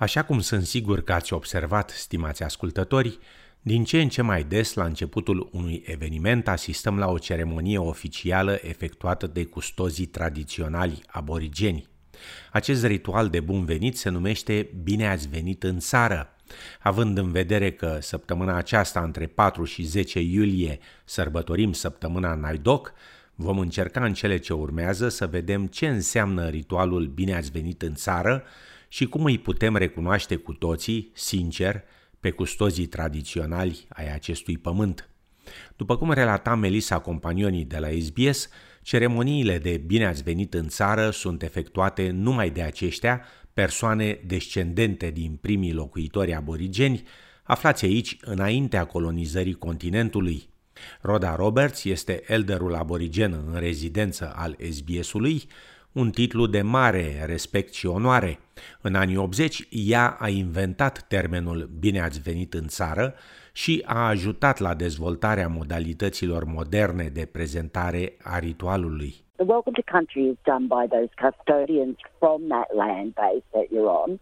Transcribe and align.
Așa 0.00 0.22
cum 0.22 0.40
sunt 0.40 0.66
sigur 0.66 1.02
că 1.02 1.12
ați 1.12 1.32
observat, 1.32 1.90
stimați 1.90 2.42
ascultători, 2.42 3.18
din 3.60 3.84
ce 3.84 4.00
în 4.00 4.08
ce 4.08 4.22
mai 4.22 4.44
des, 4.44 4.74
la 4.74 4.84
începutul 4.84 5.48
unui 5.52 5.82
eveniment, 5.86 6.48
asistăm 6.48 6.98
la 6.98 7.10
o 7.10 7.18
ceremonie 7.18 7.78
oficială 7.78 8.58
efectuată 8.62 9.26
de 9.26 9.44
custozii 9.44 10.06
tradiționali 10.06 11.02
aborigeni. 11.06 11.88
Acest 12.52 12.84
ritual 12.84 13.28
de 13.28 13.40
bun 13.40 13.64
venit 13.64 13.98
se 13.98 14.08
numește 14.08 14.70
Bine 14.82 15.08
ați 15.08 15.28
venit 15.28 15.62
în 15.62 15.78
țară, 15.78 16.36
având 16.82 17.18
în 17.18 17.30
vedere 17.30 17.72
că 17.72 17.98
săptămâna 18.00 18.56
aceasta, 18.56 19.00
între 19.00 19.26
4 19.26 19.64
și 19.64 19.82
10 19.82 20.20
iulie, 20.20 20.78
sărbătorim 21.04 21.72
săptămâna 21.72 22.34
Naidoc, 22.34 22.92
vom 23.34 23.58
încerca 23.58 24.04
în 24.04 24.14
cele 24.14 24.36
ce 24.36 24.52
urmează 24.52 25.08
să 25.08 25.26
vedem 25.26 25.66
ce 25.66 25.88
înseamnă 25.88 26.48
ritualul 26.48 27.06
Bine 27.06 27.36
ați 27.36 27.50
venit 27.50 27.82
în 27.82 27.94
țară 27.94 28.44
și 28.92 29.06
cum 29.06 29.24
îi 29.24 29.38
putem 29.38 29.76
recunoaște 29.76 30.36
cu 30.36 30.52
toții, 30.52 31.10
sincer, 31.14 31.82
pe 32.20 32.30
custozii 32.30 32.86
tradiționali 32.86 33.86
ai 33.88 34.12
acestui 34.12 34.58
pământ. 34.58 35.08
După 35.76 35.96
cum 35.96 36.12
relata 36.12 36.54
Melissa 36.54 36.98
Companioni 36.98 37.64
de 37.64 37.78
la 37.78 37.88
SBS, 38.00 38.48
ceremoniile 38.82 39.58
de 39.58 39.76
bine 39.76 40.06
ați 40.06 40.22
venit 40.22 40.54
în 40.54 40.68
țară 40.68 41.10
sunt 41.10 41.42
efectuate 41.42 42.10
numai 42.10 42.50
de 42.50 42.62
aceștia, 42.62 43.24
persoane 43.52 44.20
descendente 44.26 45.10
din 45.10 45.38
primii 45.40 45.72
locuitori 45.72 46.34
aborigeni, 46.34 47.02
aflați 47.42 47.84
aici 47.84 48.16
înaintea 48.20 48.84
colonizării 48.84 49.54
continentului. 49.54 50.48
Roda 51.00 51.36
Roberts 51.36 51.84
este 51.84 52.22
elderul 52.26 52.74
aborigen 52.74 53.44
în 53.46 53.60
rezidență 53.60 54.32
al 54.36 54.56
SBS-ului, 54.70 55.48
un 55.92 56.10
titlu 56.10 56.46
de 56.46 56.62
mare 56.62 57.24
respect 57.26 57.72
și 57.72 57.86
onoare. 57.86 58.38
În 58.80 58.94
anii 58.94 59.16
80, 59.16 59.66
ea 59.70 60.16
a 60.20 60.28
inventat 60.28 61.06
termenul 61.08 61.70
Bine 61.78 62.00
ați 62.00 62.20
venit 62.20 62.54
în 62.54 62.66
țară 62.66 63.14
și 63.52 63.82
a 63.86 64.06
ajutat 64.06 64.58
la 64.58 64.74
dezvoltarea 64.74 65.48
modalităților 65.48 66.44
moderne 66.44 67.08
de 67.12 67.28
prezentare 67.32 68.16
a 68.22 68.38
ritualului. 68.38 69.14
The 69.36 69.48
welcome 69.48 69.76
to 69.82 69.92
country 69.92 70.22
is 70.28 70.36
done 70.44 70.66
by 70.66 70.84
those 70.96 71.10
custodians 71.24 71.96
from 72.18 72.40
that 72.48 72.68
land 72.82 73.12
base 73.14 73.44
that 73.54 73.66
you're 73.74 73.92
on, 74.04 74.20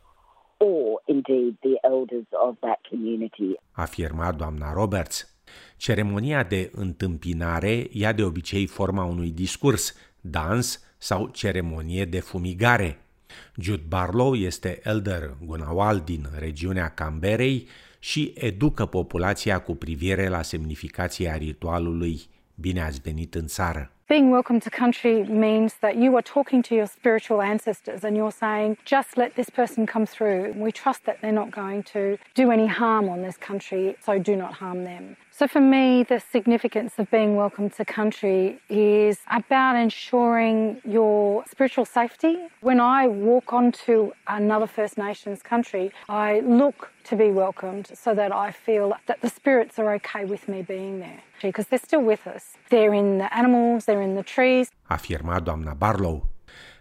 or 0.57 1.03
indeed 1.07 1.53
the 1.61 1.77
elders 1.95 2.29
of 2.47 2.53
that 2.61 2.79
community. 2.91 3.51
Afirma 3.73 4.33
doamna 4.33 4.73
Roberts. 4.73 5.39
Ceremonia 5.77 6.42
de 6.42 6.70
întâmpinare 6.75 7.87
ia 7.91 8.12
de 8.12 8.23
obicei 8.23 8.67
forma 8.67 9.05
unui 9.05 9.31
discurs, 9.31 9.95
dans 10.20 10.80
sau 10.98 11.30
ceremonie 11.33 12.05
de 12.05 12.20
fumigare. 12.20 12.98
Jude 13.55 13.84
Barlow 13.88 14.34
este 14.34 14.80
elder 14.83 15.36
gunawal 15.44 16.00
din 16.00 16.27
regiunea 16.38 16.88
Canberei 16.88 17.69
și 17.98 18.33
educă 18.36 18.86
populația 18.86 19.61
cu 19.61 19.74
privire 19.74 20.28
la 20.28 20.42
semnificația 20.42 21.36
ritualului 21.36 22.20
Bine 22.61 22.83
ați 22.83 23.00
venit 23.00 23.34
în 23.34 23.46
țară. 23.46 23.91
Being 24.08 24.33
welcome 24.33 24.58
to 24.58 24.70
country 24.78 25.27
means 25.28 25.74
that 25.74 25.94
you 25.94 26.16
are 26.16 26.27
talking 26.34 26.62
to 26.62 26.74
your 26.74 26.86
spiritual 26.86 27.41
ancestors 27.41 28.02
and 28.02 28.16
you're 28.16 28.39
saying, 28.39 28.77
just 28.86 29.16
let 29.16 29.33
this 29.34 29.50
person 29.50 29.86
come 29.86 30.05
through. 30.05 30.55
We 30.64 30.70
trust 30.70 31.00
that 31.05 31.16
they're 31.20 31.41
not 31.42 31.50
going 31.50 31.83
to 31.92 32.00
do 32.42 32.50
any 32.50 32.66
harm 32.66 33.08
on 33.08 33.22
this 33.22 33.36
country, 33.36 33.96
so 34.06 34.19
do 34.19 34.34
not 34.34 34.52
harm 34.52 34.84
them. 34.84 35.16
So, 35.39 35.47
for 35.47 35.61
me, 35.61 36.03
the 36.03 36.19
significance 36.19 36.94
of 36.98 37.08
being 37.12 37.36
welcome 37.36 37.70
to 37.70 37.84
country 37.84 38.58
is 38.69 39.19
about 39.31 39.77
ensuring 39.77 40.83
your 40.84 41.45
spiritual 41.48 41.84
safety. 41.84 42.34
When 42.61 42.80
I 42.80 43.06
walk 43.06 43.53
onto 43.53 44.11
another 44.27 44.67
First 44.67 44.98
Nations 44.98 45.41
country, 45.41 45.92
I 46.08 46.41
look 46.41 46.91
to 47.05 47.14
be 47.14 47.30
welcomed 47.30 47.86
so 47.95 48.11
that 48.17 48.33
I 48.34 48.50
feel 48.50 48.86
that 49.06 49.20
the 49.20 49.28
spirits 49.28 49.79
are 49.79 49.95
okay 49.98 50.24
with 50.24 50.48
me 50.48 50.63
being 50.63 50.98
there 50.98 51.23
because 51.40 51.67
they're 51.68 51.86
still 51.89 52.05
with 52.13 52.27
us. 52.27 52.45
They're 52.70 52.95
in 53.02 53.18
the 53.18 53.30
animals, 53.33 53.84
they're 53.84 54.02
in 54.02 54.17
the 54.17 54.24
trees. 54.24 54.67
Afirma 54.90 55.40
doamna 55.40 55.74
Barlow. 55.74 56.27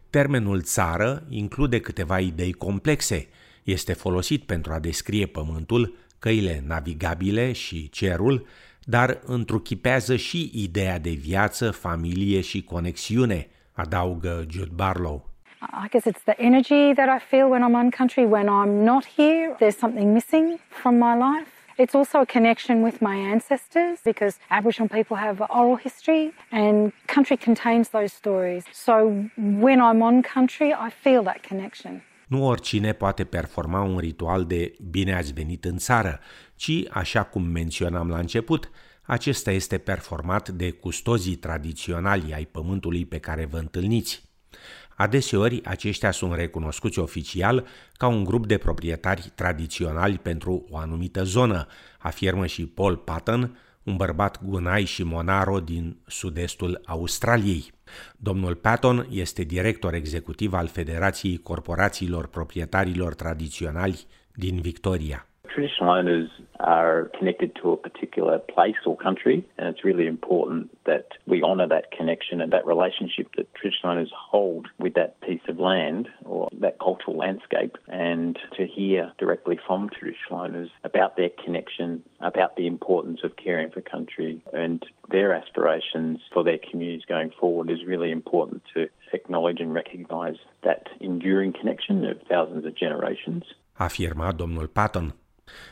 Termenul 0.10 0.62
țară 0.62 1.24
include 1.30 1.80
câteva 1.80 2.20
idei 2.20 2.54
complexe. 2.54 3.28
Este 3.64 3.94
folosit 3.94 4.44
pentru 4.44 4.74
a 4.74 4.80
descrie 4.80 5.26
pământul, 5.26 5.98
căile 6.20 6.64
navigabile 6.68 7.52
și 7.52 7.90
cerul, 7.90 8.48
dar 8.84 9.20
întruchipează 9.26 10.16
și 10.16 10.52
ideea 10.54 11.00
de 11.00 11.10
viață, 11.10 11.72
familie 11.72 12.42
și 12.42 12.64
conexiune, 12.64 13.48
adaugă 13.72 14.46
Jude 14.50 14.72
Barlow. 14.74 15.30
I 15.86 15.88
guess 15.90 16.06
it's 16.06 16.24
the 16.24 16.36
energy 16.38 16.94
that 16.94 17.10
I 17.18 17.20
feel 17.30 17.50
when 17.50 17.62
I'm 17.64 17.76
on 17.76 17.90
country. 17.90 18.26
When 18.26 18.48
I'm 18.48 18.84
not 18.84 19.06
here, 19.06 19.56
there's 19.60 19.78
something 19.78 20.14
missing 20.14 20.60
from 20.70 20.98
my 20.98 21.16
life. 21.16 21.52
It's 21.78 21.94
also 21.94 22.22
a 22.22 22.26
connection 22.26 22.82
with 22.82 23.02
my 23.02 23.16
ancestors 23.16 24.00
because 24.04 24.40
Aboriginal 24.50 24.90
people 24.90 25.16
have 25.18 25.42
oral 25.50 25.76
history 25.76 26.32
and 26.52 26.92
country 27.06 27.38
contains 27.38 27.90
those 27.90 28.12
stories. 28.14 28.64
So 28.72 28.94
when 29.38 29.80
I'm 29.80 30.02
on 30.02 30.24
country, 30.24 30.74
I 30.74 30.90
feel 30.90 31.22
that 31.24 31.44
connection. 31.44 32.02
Nu 32.28 32.46
oricine 32.46 32.94
poate 32.94 33.24
performa 33.24 33.82
un 33.82 33.98
ritual 33.98 34.46
de 34.46 34.76
bine 34.90 35.16
ați 35.16 35.34
venit 35.34 35.66
în 35.66 35.78
țară, 35.78 36.20
ci, 36.56 36.72
așa 36.90 37.24
cum 37.24 37.44
menționam 37.44 38.10
la 38.10 38.18
început, 38.18 38.70
acesta 39.02 39.52
este 39.52 39.78
performat 39.78 40.50
de 40.50 40.72
custozii 40.72 41.36
tradiționali 41.36 42.34
ai 42.34 42.46
pământului 42.46 43.06
pe 43.06 43.18
care 43.18 43.46
vă 43.46 43.58
întâlniți. 43.58 44.26
Adeseori, 44.96 45.66
aceștia 45.66 46.12
sunt 46.12 46.34
recunoscuți 46.34 47.00
oficial 47.00 47.68
ca 47.94 48.08
un 48.08 48.24
grup 48.24 48.48
de 48.48 48.58
proprietari 48.58 49.32
tradiționali 49.36 50.18
pentru 50.18 50.66
o 50.70 50.78
anumită 50.78 51.24
zonă, 51.24 51.68
afirmă 52.00 52.46
și 52.46 52.66
Paul 52.66 52.98
Patton, 52.98 53.58
un 53.88 53.96
bărbat 53.96 54.44
gunai 54.44 54.86
și 54.86 55.04
monaro 55.04 55.60
din 55.60 55.98
sud-estul 56.08 56.82
Australiei. 56.86 57.72
Domnul 58.18 58.56
Patton 58.56 59.08
este 59.12 59.44
director 59.44 59.94
executiv 59.94 60.54
al 60.54 60.68
Federației 60.68 61.38
Corporațiilor 61.38 62.28
Proprietarilor 62.28 63.14
Tradiționali 63.16 64.06
din 64.34 64.62
Victoria. 64.62 65.27
Traditional 65.54 65.90
owners 65.90 66.30
are 66.60 67.10
connected 67.18 67.56
to 67.62 67.72
a 67.72 67.78
particular 67.78 68.38
place 68.38 68.76
or 68.86 68.96
country, 68.96 69.44
and 69.58 69.68
it's 69.68 69.84
really 69.84 70.06
important 70.06 70.70
that 70.86 71.08
we 71.26 71.42
honour 71.42 71.68
that 71.68 71.92
connection 71.92 72.42
and 72.42 72.54
that 72.54 72.66
relationship 72.66 73.28
that 73.38 73.52
traditional 73.56 73.94
owners 73.94 74.12
hold 74.16 74.68
with 74.78 74.94
that 74.94 75.20
piece 75.22 75.42
of 75.48 75.60
land 75.60 76.10
or 76.26 76.48
that 76.60 76.80
cultural 76.80 77.18
landscape, 77.18 77.76
and 77.88 78.38
to 78.56 78.68
hear 78.68 79.12
directly 79.18 79.60
from 79.66 79.90
traditional 79.90 80.42
owners 80.42 80.70
about 80.84 81.18
their 81.18 81.30
connection, 81.44 82.04
about 82.20 82.56
the 82.56 82.68
importance 82.68 83.22
of 83.24 83.36
caring 83.36 83.72
for 83.72 83.82
country, 83.82 84.42
and 84.54 84.86
their 85.10 85.34
aspirations 85.34 86.20
for 86.34 86.44
their 86.44 86.60
communities 86.60 87.06
going 87.08 87.32
forward 87.40 87.72
is 87.72 87.84
really 87.86 88.12
important 88.12 88.62
to 88.76 88.88
acknowledge 89.14 89.60
and 89.60 89.74
recognise 89.74 90.38
that 90.64 90.88
enduring 91.00 91.54
connection 91.54 92.06
of 92.06 92.22
thousands 92.30 92.66
of 92.66 92.76
generations. 92.76 93.44
Afirma 93.80 94.34
domnul 94.34 94.68
Patton. 94.74 95.14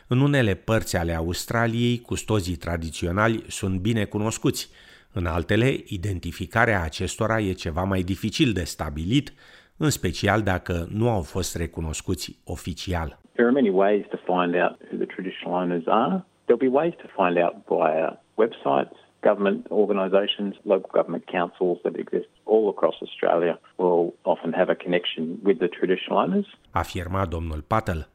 În 0.07 0.19
unele 0.19 0.53
părți 0.53 0.97
ale 0.97 1.13
Australiei, 1.13 1.99
custozii 1.99 2.55
tradiționali 2.55 3.43
sunt 3.47 3.79
bine 3.79 4.03
cunoscuți, 4.03 4.69
în 5.13 5.25
altele, 5.25 5.75
identificarea 5.85 6.83
acestora 6.83 7.39
e 7.39 7.51
ceva 7.51 7.83
mai 7.83 8.01
dificil 8.01 8.51
de 8.53 8.63
stabilit, 8.63 9.33
în 9.77 9.89
special 9.89 10.41
dacă 10.41 10.87
nu 10.89 11.09
au 11.09 11.21
fost 11.21 11.55
recunoscuți 11.55 12.39
oficial. 12.43 13.19
There 13.31 13.47
are 13.47 13.61
many 13.61 13.69
ways 13.69 14.05
to 14.09 14.17
find 14.17 14.55
out 14.63 14.75
who 14.87 14.97
the 14.97 15.09
traditional 15.15 15.53
owners 15.61 15.83
are. 15.87 16.25
There'll 16.45 16.69
be 16.69 16.77
ways 16.81 16.93
to 17.03 17.07
find 17.19 17.37
out 17.43 17.55
via 17.67 18.21
websites, 18.43 18.97
government 19.29 19.61
organisations, 19.69 20.53
local 20.63 20.89
government 20.97 21.25
councils 21.37 21.77
that 21.81 21.95
exist 22.03 22.29
all 22.43 22.65
across 22.69 22.95
Australia 23.01 23.59
will 23.77 24.13
often 24.23 24.51
have 24.53 24.69
a 24.71 24.75
connection 24.75 25.23
with 25.43 25.57
the 25.63 25.67
traditional 25.67 26.17
owners. 26.23 26.47
Afirma 26.71 27.25
domnul 27.25 27.61
Patel. 27.61 28.07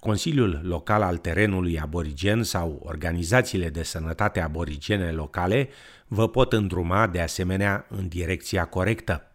Consiliul 0.00 0.60
Local 0.62 1.02
al 1.02 1.16
Terenului 1.16 1.78
Aborigen 1.78 2.42
sau 2.42 2.80
organizațiile 2.84 3.68
de 3.68 3.82
sănătate 3.82 4.40
aborigene 4.40 5.10
locale 5.10 5.68
vă 6.06 6.28
pot 6.28 6.52
îndruma 6.52 7.06
de 7.06 7.20
asemenea 7.20 7.86
în 7.88 8.08
direcția 8.08 8.64
corectă. 8.64 9.32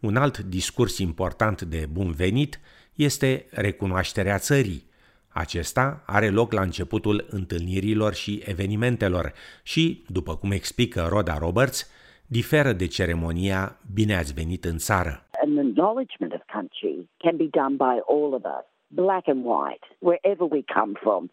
Un 0.00 0.16
alt 0.16 0.38
discurs 0.38 0.98
important 0.98 1.62
de 1.62 1.86
bun 1.92 2.12
venit 2.12 2.60
este 2.94 3.46
recunoașterea 3.50 4.38
țării. 4.38 4.84
Acesta 5.28 6.02
are 6.06 6.30
loc 6.30 6.52
la 6.52 6.60
începutul 6.60 7.26
întâlnirilor 7.30 8.14
și 8.14 8.42
evenimentelor 8.44 9.32
și, 9.62 10.04
după 10.08 10.36
cum 10.36 10.50
explică 10.50 11.06
Roda 11.10 11.38
Roberts, 11.38 11.90
diferă 12.26 12.72
de 12.72 12.86
ceremonia 12.86 13.78
Bine 13.94 14.16
ați 14.16 14.32
venit 14.32 14.64
în 14.64 14.76
țară. 14.76 15.26
An 15.42 15.58
acknowledgement 15.58 16.32
of 16.32 16.40
country 16.52 17.08
can 17.16 17.36
be 17.36 17.48
done 17.50 17.74
by 17.76 17.96
all 18.08 18.32
of 18.32 18.44
us. 18.44 18.75
Black 18.96 19.24
and 19.28 19.44
white, 19.44 19.82
wherever 20.00 20.44
we 20.44 20.64
come 20.72 20.96
from. 21.02 21.30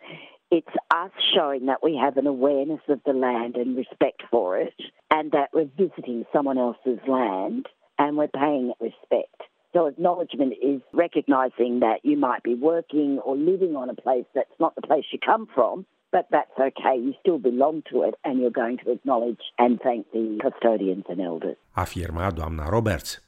It's 0.51 0.67
us 0.91 1.11
showing 1.33 1.65
that 1.65 1.81
we 1.81 1.99
have 1.99 2.17
an 2.17 2.27
awareness 2.27 2.81
of 2.87 2.99
the 3.05 3.13
land 3.13 3.55
and 3.55 3.75
respect 3.75 4.21
for 4.29 4.59
it, 4.59 4.73
and 5.09 5.31
that 5.31 5.49
we're 5.53 5.69
visiting 5.77 6.25
someone 6.31 6.57
else's 6.57 6.99
land 7.07 7.67
and 7.97 8.17
we're 8.17 8.27
paying 8.27 8.71
it 8.71 8.83
respect. 8.83 9.41
So 9.73 9.87
acknowledgement 9.87 10.53
is 10.61 10.81
recognizing 10.91 11.79
that 11.79 12.01
you 12.03 12.17
might 12.17 12.43
be 12.43 12.53
working 12.53 13.19
or 13.25 13.35
living 13.35 13.75
on 13.75 13.89
a 13.89 13.95
place 13.95 14.25
that's 14.35 14.59
not 14.59 14.75
the 14.75 14.83
place 14.83 15.05
you 15.11 15.17
come 15.17 15.47
from, 15.55 15.87
but 16.11 16.27
that's 16.29 16.51
okay. 16.59 16.95
You 16.95 17.15
still 17.19 17.39
belong 17.39 17.81
to 17.91 18.03
it 18.03 18.13
and 18.23 18.39
you're 18.39 18.51
going 18.51 18.77
to 18.85 18.91
acknowledge 18.91 19.41
and 19.57 19.79
thank 19.81 20.11
the 20.11 20.39
custodians 20.41 21.05
and 21.09 21.19
elders. 21.19 21.57
Afirma 21.75 22.31
doamna 22.31 22.71
Roberts. 22.71 23.22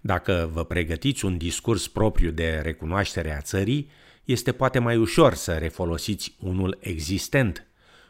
Dacă 0.00 0.50
vă 0.52 0.64
pregătiți 0.64 1.24
un 1.24 1.36
discurs 1.36 1.88
propriu 1.88 2.30
de 2.30 2.60
recunoaștere 2.62 3.36
a 3.36 3.40
țării, 3.40 3.90
este 4.24 4.52
poate 4.52 4.78
mai 4.78 4.96
ușor 4.96 5.34
să 5.34 5.52
refolosiți 5.52 6.36
unul 6.40 6.78
existent. 6.80 7.66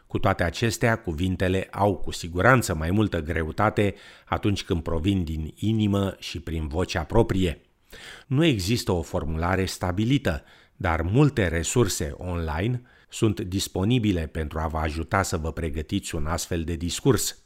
Cu 0.07 0.19
toate 0.19 0.43
acestea, 0.43 0.95
cuvintele 0.95 1.67
au 1.71 1.95
cu 1.95 2.11
siguranță 2.11 2.75
mai 2.75 2.91
multă 2.91 3.21
greutate 3.21 3.95
atunci 4.25 4.63
când 4.63 4.83
provin 4.83 5.23
din 5.23 5.53
inimă 5.55 6.15
și 6.19 6.39
prin 6.39 6.67
vocea 6.67 7.03
proprie. 7.03 7.61
Nu 8.27 8.45
există 8.45 8.91
o 8.91 9.01
formulare 9.01 9.65
stabilită, 9.65 10.43
dar 10.75 11.01
multe 11.01 11.47
resurse 11.47 12.13
online 12.17 12.81
sunt 13.09 13.39
disponibile 13.39 14.27
pentru 14.27 14.59
a 14.59 14.67
vă 14.67 14.77
ajuta 14.77 15.21
să 15.21 15.37
vă 15.37 15.51
pregătiți 15.51 16.15
un 16.15 16.25
astfel 16.25 16.63
de 16.63 16.75
discurs. 16.75 17.43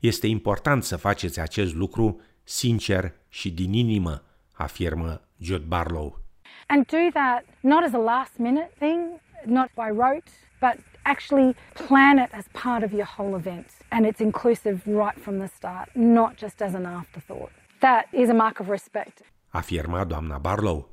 Este 0.00 0.26
important 0.26 0.84
să 0.84 0.96
faceți 0.96 1.40
acest 1.40 1.74
lucru 1.74 2.20
sincer 2.50 3.12
și 3.28 3.50
din 3.50 3.72
inimă, 3.72 4.22
afirmă 4.52 5.20
Jude 5.38 5.64
Barlow. 5.66 6.18
And 6.66 6.86
do 6.86 7.10
that 7.12 7.44
not 7.60 7.82
as 7.84 7.92
a 7.92 7.98
last 7.98 8.32
minute 8.36 8.70
thing, 8.78 9.00
not 9.44 9.68
by 9.74 9.88
rote, 9.88 10.30
but 10.60 10.76
actually 11.02 11.54
plan 11.72 12.18
it 12.18 12.30
as 12.32 12.44
part 12.62 12.82
of 12.84 12.90
your 12.92 13.08
whole 13.16 13.36
event. 13.36 13.66
And 13.88 14.06
it's 14.06 14.20
inclusive 14.20 14.76
right 14.84 15.18
from 15.20 15.38
the 15.38 15.46
start, 15.56 15.88
not 15.94 16.36
just 16.38 16.60
as 16.60 16.74
an 16.74 16.84
afterthought. 16.84 17.50
That 17.78 18.04
is 18.12 18.28
a 18.28 18.34
mark 18.34 18.60
of 18.60 18.68
respect. 18.68 19.20
Afirma 19.48 20.04
doamna 20.04 20.38
Barlow. 20.38 20.88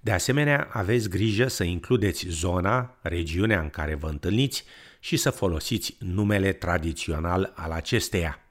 De 0.00 0.12
asemenea, 0.12 0.68
aveți 0.72 1.08
grijă 1.08 1.46
să 1.46 1.64
includeți 1.64 2.26
zona, 2.28 2.96
regiunea 3.02 3.60
în 3.60 3.70
care 3.70 3.94
vă 3.94 4.08
întâlniți 4.08 4.64
și 5.00 5.16
să 5.16 5.30
folosiți 5.30 5.96
numele 5.98 6.52
tradițional 6.52 7.52
al 7.56 7.70
acesteia. 7.70 8.45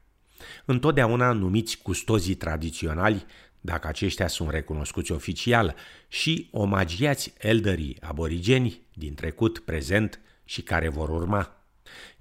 Întotdeauna 0.66 1.32
numiți 1.32 1.78
custozii 1.78 2.36
tradiționali 2.36 3.26
dacă 3.62 3.88
aceștia 3.88 4.28
sunt 4.28 4.50
recunoscuți 4.50 5.12
oficial 5.12 5.76
și 6.08 6.48
omagiați 6.52 7.34
elderii 7.38 7.98
aborigeni 8.02 8.82
din 8.94 9.14
trecut, 9.14 9.60
prezent 9.60 10.20
și 10.44 10.62
care 10.62 10.90
vor 10.90 11.10
urma. 11.10 11.56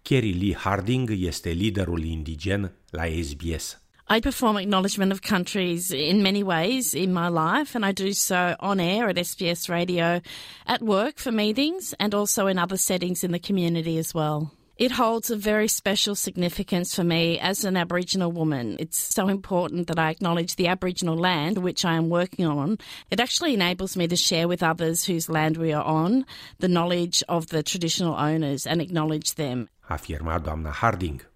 Kerry 0.03 0.33
Lee 0.33 0.55
Harding 0.55 1.11
este 1.17 1.51
liderul 1.51 2.05
indigen 2.05 2.73
la 2.91 3.03
SBS. 3.23 3.79
I 4.17 4.21
perform 4.21 4.57
acknowledgement 4.57 5.13
of 5.13 5.21
countries 5.21 5.89
in 5.89 6.21
many 6.21 6.43
ways 6.43 6.93
in 6.93 7.13
my 7.13 7.29
life, 7.29 7.75
and 7.75 7.85
I 7.85 7.93
do 7.93 8.13
so 8.13 8.55
on 8.59 8.79
air 8.79 9.09
at 9.09 9.17
SBS 9.17 9.69
Radio, 9.69 10.21
at 10.67 10.83
work 10.83 11.19
for 11.19 11.33
meetings, 11.33 11.95
and 11.97 12.13
also 12.13 12.47
in 12.47 12.59
other 12.59 12.77
settings 12.77 13.23
in 13.23 13.31
the 13.31 13.39
community 13.39 13.99
as 13.99 14.13
well. 14.13 14.53
It 14.77 14.91
holds 14.91 15.31
a 15.31 15.37
very 15.37 15.69
special 15.69 16.17
significance 16.17 16.97
for 16.97 17.05
me 17.05 17.39
as 17.39 17.65
an 17.65 17.77
Aboriginal 17.77 18.33
woman. 18.33 18.75
It's 18.81 18.99
so 18.99 19.29
important 19.29 19.87
that 19.87 20.01
I 20.01 20.11
acknowledge 20.11 20.57
the 20.57 20.67
Aboriginal 20.67 21.17
land 21.17 21.59
which 21.59 21.85
I 21.85 21.95
am 21.95 22.09
working 22.09 22.45
on. 22.45 22.79
It 23.09 23.21
actually 23.21 23.55
enables 23.55 23.97
me 23.97 24.09
to 24.09 24.17
share 24.17 24.49
with 24.49 24.65
others 24.65 25.05
whose 25.05 25.29
land 25.29 25.57
we 25.59 25.73
are 25.73 25.85
on 25.85 26.25
the 26.59 26.67
knowledge 26.67 27.23
of 27.29 27.47
the 27.47 27.63
traditional 27.63 28.17
owners 28.17 28.67
and 28.67 28.81
acknowledge 28.81 29.35
them. 29.35 29.69
Afirma 29.89 30.39
doamna 30.39 30.71
Harding. 30.71 31.31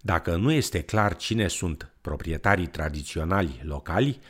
Dacă 0.00 0.36
nu 0.36 0.50
este 0.50 0.82
clar 0.82 1.16
cine 1.16 1.48
sunt 1.48 1.90
proprietarii 2.00 2.66
tradiționali 2.66 3.60
locali, 3.62 4.20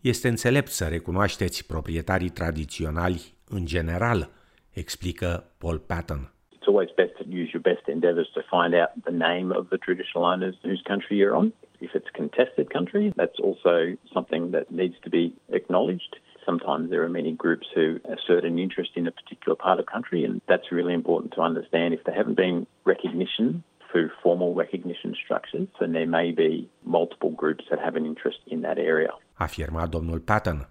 este 0.00 0.28
înțelept 0.28 0.70
să 0.70 0.84
recunoașteți 0.88 1.64
proprietarii 1.64 2.30
tradiționali 2.30 3.34
în 3.44 3.66
general, 3.66 4.30
explică 4.70 5.52
Paul 5.58 5.78
Patton. 5.78 6.32
It's 6.60 6.68
always 6.68 6.90
best 6.94 7.12
to 7.18 7.26
use 7.26 7.48
your 7.54 7.62
best 7.62 7.88
endeavours 7.88 8.28
to 8.34 8.42
find 8.50 8.74
out 8.74 8.90
the 9.06 9.12
name 9.12 9.50
of 9.50 9.70
the 9.70 9.78
traditional 9.78 10.26
owners 10.26 10.56
whose 10.62 10.82
country 10.86 11.16
you're 11.16 11.34
on. 11.34 11.54
If 11.80 11.92
it's 11.94 12.10
contested 12.12 12.70
country, 12.70 13.14
that's 13.16 13.40
also 13.42 13.96
something 14.12 14.50
that 14.50 14.70
needs 14.70 14.96
to 15.04 15.08
be 15.08 15.34
acknowledged. 15.48 16.16
Sometimes 16.44 16.90
there 16.90 17.02
are 17.02 17.08
many 17.08 17.32
groups 17.32 17.66
who 17.74 17.98
assert 18.04 18.44
an 18.44 18.58
interest 18.58 18.90
in 18.94 19.06
a 19.06 19.10
particular 19.10 19.56
part 19.56 19.80
of 19.80 19.86
country, 19.86 20.22
and 20.22 20.42
that's 20.48 20.70
really 20.70 20.92
important 20.92 21.32
to 21.32 21.40
understand. 21.40 21.94
If 21.94 22.04
there 22.04 22.14
haven't 22.14 22.36
been 22.36 22.66
recognition 22.84 23.64
through 23.90 24.10
formal 24.22 24.54
recognition 24.54 25.14
structures, 25.24 25.68
then 25.78 25.92
there 25.92 26.06
may 26.06 26.30
be 26.30 26.68
multiple 26.84 27.30
groups 27.30 27.64
that 27.70 27.78
have 27.78 27.96
an 27.96 28.04
interest 28.04 28.40
in 28.46 28.60
that 28.60 28.76
area. 28.76 29.18
Afirma 29.38 29.86
domnul 29.86 30.20
Patton. 30.20 30.68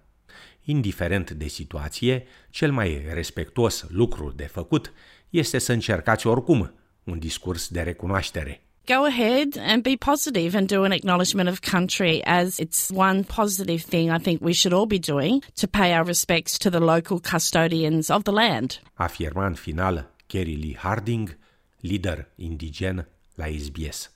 Indiferent 0.64 1.30
de 1.30 1.48
situație, 1.48 2.22
cel 2.50 2.72
mai 2.72 3.02
respectuos 3.14 3.90
lucru 3.90 4.32
de 4.36 4.46
făcut 4.46 4.92
este 5.30 5.58
să 5.58 5.72
încercați 5.72 6.26
oricum 6.26 6.74
un 7.04 7.18
discurs 7.18 7.68
de 7.68 7.80
recunoaștere. 7.80 8.62
Go 8.86 9.04
ahead 9.04 9.56
and 9.58 9.82
be 9.82 9.94
positive 9.98 10.56
and 10.56 10.66
do 10.66 10.82
an 10.82 10.90
acknowledgement 10.90 11.48
of 11.48 11.60
country 11.60 12.22
as 12.24 12.58
it's 12.58 12.90
one 12.94 13.22
positive 13.22 13.82
thing 13.88 14.10
I 14.10 14.18
think 14.18 14.40
we 14.42 14.52
should 14.52 14.72
all 14.72 14.86
be 14.86 14.98
doing 14.98 15.44
to 15.60 15.66
pay 15.66 15.92
our 15.92 16.04
respects 16.06 16.56
to 16.58 16.70
the 16.70 16.78
local 16.78 17.20
custodians 17.32 18.08
of 18.08 18.22
the 18.22 18.32
land. 18.32 18.80
Afirma 18.94 19.46
în 19.46 19.54
final 19.54 20.10
Kerry 20.26 20.54
Lee 20.54 20.76
Harding, 20.76 21.38
lider 21.80 22.28
indigen 22.36 23.08
la 23.34 23.44
SBS. 23.58 24.10